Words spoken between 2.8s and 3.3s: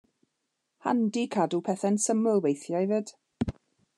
'fyd!